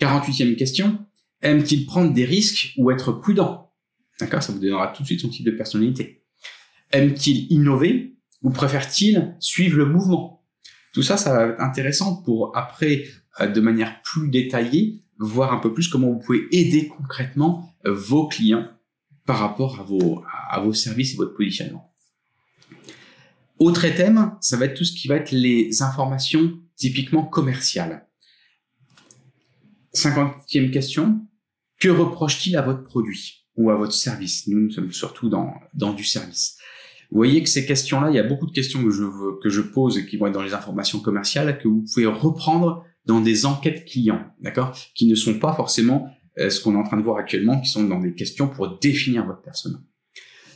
[0.00, 1.04] 48e question.
[1.42, 3.70] Aime-t-il prendre des risques ou être prudent?
[4.18, 6.24] D'accord Ça vous donnera tout de suite son type de personnalité.
[6.92, 10.46] Aime-t-il innover ou préfère-t-il suivre le mouvement?
[10.94, 13.04] Tout ça, ça va être intéressant pour après,
[13.40, 17.92] euh, de manière plus détaillée, voir un peu plus comment vous pouvez aider concrètement euh,
[17.92, 18.66] vos clients
[19.26, 21.92] par rapport à vos, à vos services et votre positionnement.
[23.58, 28.08] Autre thème, ça va être tout ce qui va être les informations typiquement commerciales.
[29.94, 31.20] 50e question,
[31.78, 34.48] que reproche-t-il à votre produit ou à votre service?
[34.48, 36.56] Nous, nous sommes surtout dans, dans du service.
[37.10, 39.04] Vous voyez que ces questions-là, il y a beaucoup de questions que je,
[39.42, 42.84] que je pose et qui vont être dans les informations commerciales que vous pouvez reprendre
[43.04, 46.84] dans des enquêtes clients, d'accord, qui ne sont pas forcément euh, ce qu'on est en
[46.84, 49.78] train de voir actuellement, qui sont dans des questions pour définir votre persona.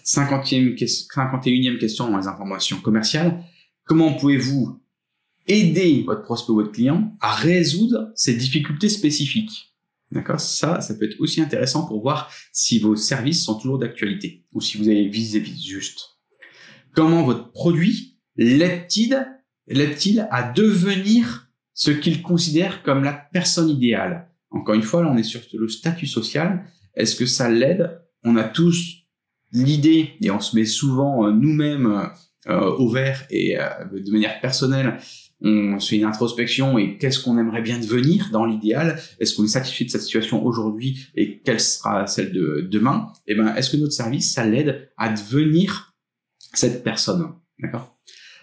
[0.05, 3.43] 50e, 51e question dans les informations commerciales.
[3.85, 4.81] Comment pouvez-vous
[5.49, 9.75] aider votre prospect ou votre client à résoudre ces difficultés spécifiques?
[10.13, 14.45] D'accord Ça, ça peut être aussi intéressant pour voir si vos services sont toujours d'actualité
[14.53, 16.19] ou si vous avez visé juste.
[16.95, 21.46] Comment votre produit l'aide-t-il à devenir
[21.77, 24.29] ce qu'il considère comme la personne idéale.
[24.51, 26.65] Encore une fois, là, on est sur le statut social.
[26.95, 28.01] Est-ce que ça l'aide?
[28.25, 29.05] On a tous
[29.53, 32.11] l'idée, et on se met souvent euh, nous-mêmes
[32.49, 34.99] euh, au vert et euh, de manière personnelle,
[35.43, 38.99] on se fait une introspection et qu'est-ce qu'on aimerait bien devenir dans l'idéal?
[39.21, 43.13] Est-ce qu'on est satisfait de cette situation aujourd'hui et quelle sera celle de demain?
[43.27, 45.95] Eh ben, est-ce que notre service, ça l'aide à devenir
[46.55, 47.35] cette personne?
[47.59, 47.99] D'accord?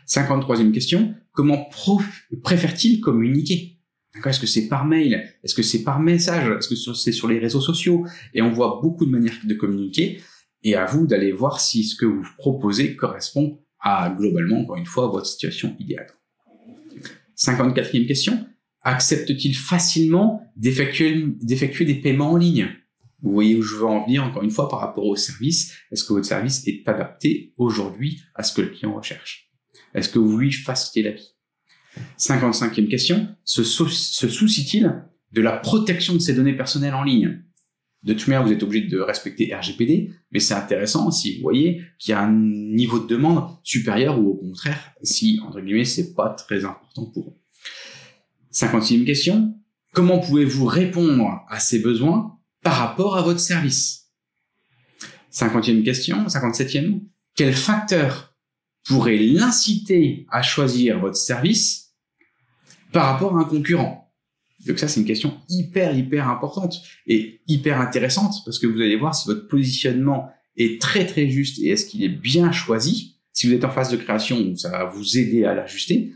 [0.08, 1.70] 53e question, comment
[2.42, 3.80] préfère-t-il communiquer?
[4.24, 5.28] Est-ce que c'est par mail?
[5.44, 6.48] Est-ce que c'est par message?
[6.58, 8.06] Est-ce que c'est sur les réseaux sociaux?
[8.34, 10.22] Et on voit beaucoup de manières de communiquer.
[10.62, 14.86] Et à vous d'aller voir si ce que vous proposez correspond à globalement, encore une
[14.86, 16.08] fois, votre situation idéale.
[17.36, 18.48] 54e question.
[18.84, 22.70] Accepte-t-il facilement d'effectuer des paiements en ligne?
[23.22, 25.74] Vous voyez où je veux en venir encore une fois par rapport au service.
[25.92, 29.53] Est-ce que votre service est adapté aujourd'hui à ce que le client recherche?
[29.94, 31.34] Est-ce que vous lui facilitez la vie?
[32.18, 37.44] 55e question, se, soucie-t-il de la protection de ses données personnelles en ligne?
[38.04, 41.84] De toute manière, vous êtes obligé de respecter RGPD, mais c'est intéressant si vous voyez
[42.00, 46.14] qu'il y a un niveau de demande supérieur ou au contraire, si, entre guillemets, c'est
[46.14, 47.38] pas très important pour eux.
[48.52, 49.56] 56e question.
[49.94, 54.12] Comment pouvez-vous répondre à ces besoins par rapport à votre service?
[55.32, 57.02] 50e question, 57e.
[57.36, 58.33] Quel facteur
[58.86, 61.94] pourrait l'inciter à choisir votre service
[62.92, 64.04] par rapport à un concurrent?
[64.66, 68.96] Donc ça, c'est une question hyper, hyper importante et hyper intéressante parce que vous allez
[68.96, 73.18] voir si votre positionnement est très, très juste et est-ce qu'il est bien choisi.
[73.34, 76.14] Si vous êtes en phase de création, ça va vous aider à l'ajuster.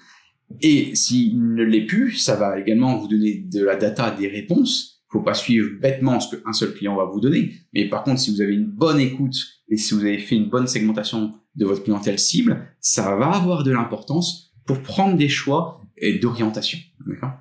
[0.61, 5.01] Et s'il ne l'est plus, ça va également vous donner de la data, des réponses.
[5.09, 7.53] Il faut pas suivre bêtement ce qu'un seul client va vous donner.
[7.73, 9.35] Mais par contre, si vous avez une bonne écoute
[9.67, 13.63] et si vous avez fait une bonne segmentation de votre clientèle cible, ça va avoir
[13.63, 15.81] de l'importance pour prendre des choix
[16.21, 16.79] d'orientation.
[17.05, 17.31] D'accord?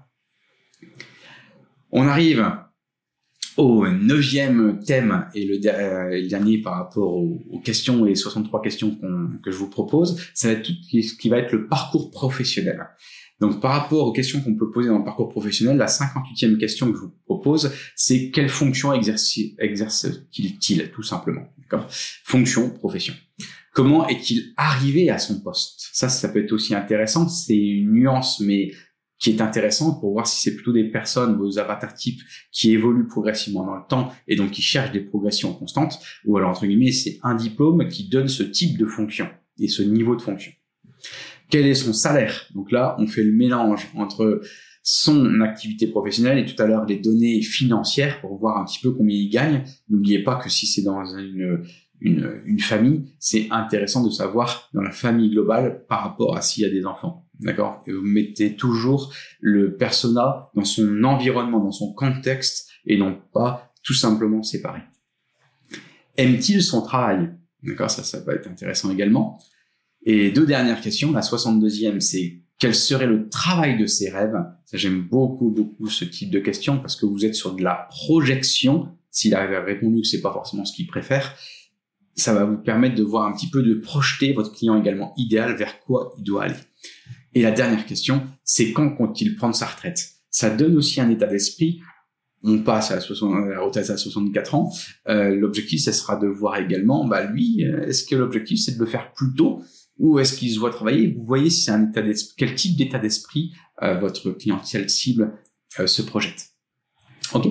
[1.93, 2.51] On arrive
[3.57, 8.99] au neuvième thème et le, euh, dernier par rapport aux, questions et 63 questions
[9.43, 12.87] que je vous propose, ça va être tout ce qui va être le parcours professionnel.
[13.41, 16.91] Donc par rapport aux questions qu'on peut poser dans le parcours professionnel, la 58e question
[16.91, 21.49] que je vous propose, c'est quelle fonction exerce-t-il tout simplement
[22.25, 23.15] Fonction, profession.
[23.77, 25.91] Comment est-il arrivé à son poste?
[25.93, 27.29] Ça, ça peut être aussi intéressant.
[27.29, 28.73] C'est une nuance, mais
[29.19, 32.23] qui est intéressante pour voir si c'est plutôt des personnes, vos avatars types,
[32.53, 36.49] qui évoluent progressivement dans le temps et donc qui cherchent des progressions constantes, ou alors
[36.51, 40.23] entre guillemets, c'est un diplôme qui donne ce type de fonction et ce niveau de
[40.23, 40.53] fonction.
[41.51, 42.47] Quel est son salaire?
[42.55, 44.41] Donc là, on fait le mélange entre
[44.83, 48.93] son activité professionnelle et tout à l'heure les données financières pour voir un petit peu
[48.93, 49.65] combien il gagne.
[49.91, 51.63] N'oubliez pas que si c'est dans une,
[52.01, 56.63] une, une famille, c'est intéressant de savoir dans la famille globale par rapport à s'il
[56.63, 57.27] y a des enfants.
[57.41, 57.83] D'accord?
[57.87, 63.95] Vous mettez toujours le persona dans son environnement, dans son contexte, et non pas tout
[63.95, 64.81] simplement séparé.
[66.17, 67.31] Aime-t-il son travail?
[67.63, 69.39] D'accord Ça, ça va être intéressant également.
[70.05, 71.13] Et deux dernières questions.
[71.13, 74.37] La 62e, c'est quel serait le travail de ses rêves?
[74.65, 77.87] Ça, j'aime beaucoup, beaucoup ce type de questions parce que vous êtes sur de la
[77.91, 78.89] projection.
[79.11, 81.35] S'il à répondu que c'est pas forcément ce qu'il préfère,
[82.17, 85.55] ça va vous permettre de voir un petit peu de projeter votre client également idéal
[85.55, 86.55] vers quoi il doit aller.
[87.35, 90.13] Et la dernière question, c'est quand compte-t-il prendre sa retraite?
[90.31, 91.81] Ça donne aussi un état d'esprit.
[92.43, 94.73] On passe à la, retraite à 64 ans.
[95.09, 98.79] Euh, l'objectif, ce sera de voir également, bah lui, euh, est-ce que l'objectif, c'est de
[98.79, 99.63] le faire plus tôt
[99.99, 101.13] ou est-ce qu'il se voit travailler?
[101.13, 102.03] Vous voyez si c'est un état
[102.37, 103.53] quel type d'état d'esprit
[103.83, 105.33] euh, votre clientèle cible
[105.87, 106.56] se projette?
[107.35, 107.49] Ok,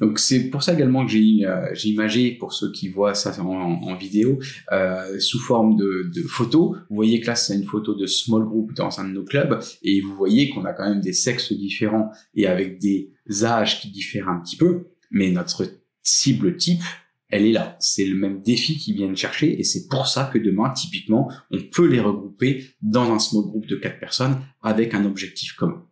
[0.00, 3.46] donc c'est pour ça également que j'ai euh, imagé pour ceux qui voient ça en,
[3.46, 4.38] en vidéo
[4.72, 6.76] euh, sous forme de, de photos.
[6.88, 9.58] Vous voyez que là c'est une photo de small group dans un de nos clubs
[9.82, 13.12] et vous voyez qu'on a quand même des sexes différents et avec des
[13.42, 15.66] âges qui diffèrent un petit peu, mais notre
[16.02, 16.82] cible type
[17.28, 17.76] elle est là.
[17.80, 21.58] C'est le même défi qu'ils viennent chercher et c'est pour ça que demain, typiquement, on
[21.60, 25.84] peut les regrouper dans un small group de quatre personnes avec un objectif commun.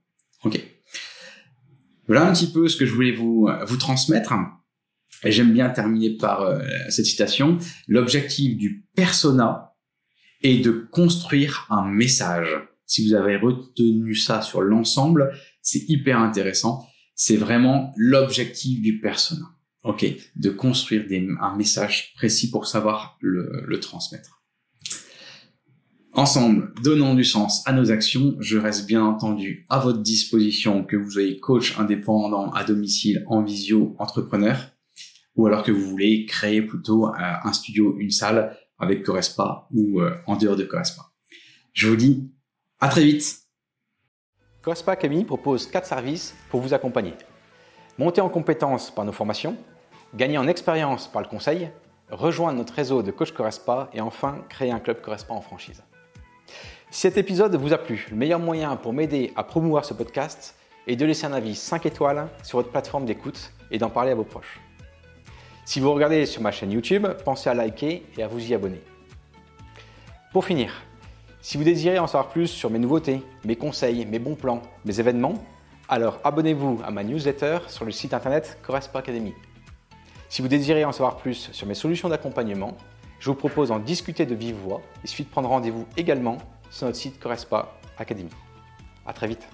[0.45, 0.61] Ok.
[2.07, 4.33] Voilà un petit peu ce que je voulais vous, vous transmettre.
[5.25, 7.59] Et j'aime bien terminer par euh, cette citation.
[7.89, 9.75] L'objectif du persona
[10.43, 12.49] est de construire un message.
[12.87, 15.33] Si vous avez retenu ça sur l'ensemble,
[15.63, 16.87] c'est hyper intéressant.
[17.15, 19.47] C'est vraiment l'objectif du persona.
[19.85, 20.05] OK,
[20.37, 21.05] de construire
[21.41, 24.44] un message précis pour savoir le, le transmettre.
[26.17, 28.37] Ensemble, donnons du sens à nos actions.
[28.39, 33.43] Je reste bien entendu à votre disposition, que vous soyez coach indépendant à domicile, en
[33.43, 34.57] visio, entrepreneur,
[35.35, 40.01] ou alors que vous voulez créer plutôt euh, un studio, une salle avec Correspa ou
[40.01, 41.03] euh, en dehors de Correspa.
[41.73, 42.31] Je vous dis
[42.79, 43.41] à très vite.
[44.63, 47.15] Correspa Academy propose quatre services pour vous accompagner.
[47.99, 49.57] Monter en compétences par nos formations,
[50.15, 51.71] gagner en expérience par le conseil,
[52.09, 55.83] rejoindre notre réseau de coach Correspa et enfin créer un club Correspa en franchise.
[56.91, 60.55] Si cet épisode vous a plu, le meilleur moyen pour m'aider à promouvoir ce podcast
[60.87, 64.15] est de laisser un avis 5 étoiles sur votre plateforme d'écoute et d'en parler à
[64.15, 64.61] vos proches.
[65.65, 68.81] Si vous regardez sur ma chaîne YouTube, pensez à liker et à vous y abonner.
[70.33, 70.83] Pour finir,
[71.41, 75.01] si vous désirez en savoir plus sur mes nouveautés, mes conseils, mes bons plans, mes
[75.01, 75.35] événements,
[75.89, 79.35] alors abonnez-vous à ma newsletter sur le site internet Correspa Academy.
[80.29, 82.77] Si vous désirez en savoir plus sur mes solutions d'accompagnement,
[83.19, 84.83] je vous propose d'en discuter de vive voix.
[85.03, 86.39] Il suffit de prendre rendez-vous également
[86.71, 88.31] sur notre site Correspa Academy.
[89.07, 89.49] À très vite.